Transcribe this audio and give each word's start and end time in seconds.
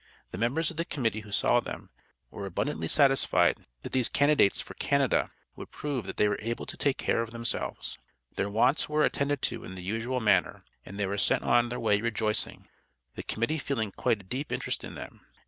The 0.31 0.39
members 0.39 0.71
of 0.71 0.77
the 0.77 0.83
Committee 0.85 1.19
who 1.19 1.31
saw 1.31 1.59
them, 1.59 1.91
were 2.31 2.47
abundantly 2.47 2.87
satisfied 2.87 3.67
that 3.81 3.91
these 3.91 4.09
candidates 4.09 4.59
for 4.59 4.73
Canada 4.73 5.29
would 5.55 5.69
prove 5.69 6.07
that 6.07 6.17
they 6.17 6.27
were 6.27 6.39
able 6.41 6.65
to 6.65 6.75
"take 6.75 6.97
care 6.97 7.21
of 7.21 7.29
themselves." 7.29 7.99
Their 8.35 8.49
wants 8.49 8.89
were 8.89 9.03
attended 9.03 9.43
to 9.43 9.63
in 9.63 9.75
the 9.75 9.83
usual 9.83 10.19
manner, 10.19 10.63
and 10.87 10.97
they 10.97 11.05
were 11.05 11.19
sent 11.19 11.43
on 11.43 11.69
their 11.69 11.79
way 11.79 12.01
rejoicing, 12.01 12.67
the 13.13 13.21
Committee 13.21 13.59
feeling 13.59 13.91
quite 13.91 14.21
a 14.21 14.23
deep 14.23 14.51
interest 14.51 14.83
in 14.83 14.95
them. 14.95 15.21